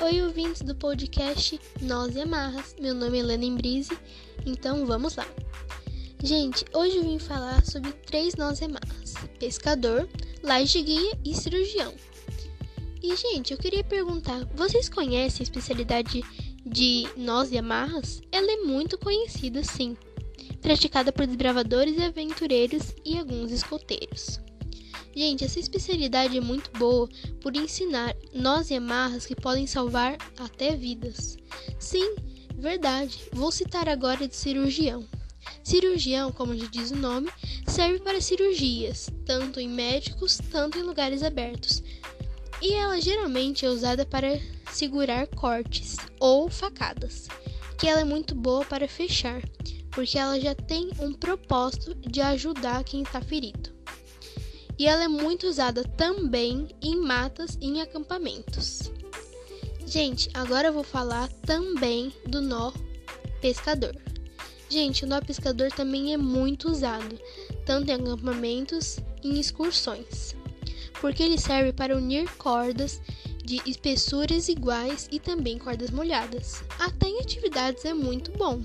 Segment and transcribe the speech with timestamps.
[0.00, 2.74] Oi, ouvintes do podcast Nós e Amarras.
[2.80, 3.96] Meu nome é Helena Embrise,
[4.44, 5.26] então vamos lá.
[6.20, 10.08] Gente, hoje eu vim falar sobre três nós e amarras: pescador,
[10.42, 11.94] laje guia e cirurgião.
[13.00, 16.22] E, gente, eu queria perguntar: vocês conhecem a especialidade
[16.66, 18.20] de nós e amarras?
[18.32, 19.96] Ela é muito conhecida, sim,
[20.60, 24.40] praticada por desbravadores e aventureiros e alguns escoteiros.
[25.16, 27.08] Gente, essa especialidade é muito boa
[27.40, 31.38] por ensinar nós e amarras que podem salvar até vidas.
[31.78, 32.16] Sim,
[32.56, 33.20] verdade.
[33.32, 35.06] Vou citar agora de cirurgião.
[35.62, 37.30] Cirurgião, como já diz o nome,
[37.64, 41.80] serve para cirurgias, tanto em médicos, tanto em lugares abertos.
[42.60, 44.40] E ela geralmente é usada para
[44.72, 47.28] segurar cortes ou facadas,
[47.78, 49.40] que ela é muito boa para fechar,
[49.92, 53.73] porque ela já tem um propósito de ajudar quem está ferido
[54.78, 58.90] e ela é muito usada também em matas e em acampamentos.
[59.86, 62.72] Gente, agora eu vou falar também do nó
[63.40, 63.94] pescador.
[64.68, 67.18] Gente, o nó pescador também é muito usado,
[67.64, 70.34] tanto em acampamentos e em excursões,
[71.00, 73.00] porque ele serve para unir cordas
[73.44, 76.64] de espessuras iguais e também cordas molhadas.
[76.78, 78.60] Até em atividades é muito bom.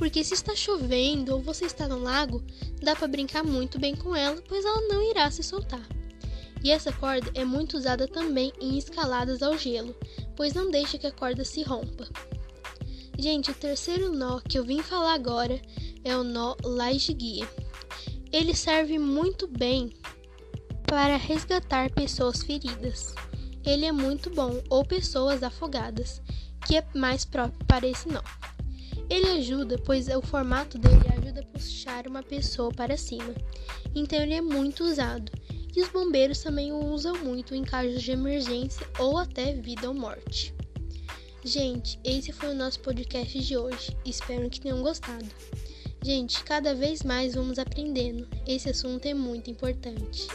[0.00, 2.42] Porque se está chovendo ou você está no lago,
[2.80, 5.86] dá para brincar muito bem com ela, pois ela não irá se soltar.
[6.64, 9.94] E essa corda é muito usada também em escaladas ao gelo,
[10.34, 12.08] pois não deixa que a corda se rompa.
[13.18, 15.60] Gente, o terceiro nó que eu vim falar agora
[16.02, 17.46] é o nó laje guia.
[18.32, 19.92] Ele serve muito bem
[20.86, 23.14] para resgatar pessoas feridas.
[23.66, 26.22] Ele é muito bom ou pessoas afogadas,
[26.66, 28.22] que é mais próprio para esse nó.
[29.10, 33.34] Ele ajuda, pois o formato dele ajuda a puxar uma pessoa para cima.
[33.94, 35.32] Então ele é muito usado.
[35.76, 39.94] E os bombeiros também o usam muito em casos de emergência ou até vida ou
[39.94, 40.54] morte.
[41.44, 43.96] Gente, esse foi o nosso podcast de hoje.
[44.04, 45.26] Espero que tenham gostado.
[46.02, 48.28] Gente, cada vez mais vamos aprendendo.
[48.46, 50.28] Esse assunto é muito importante.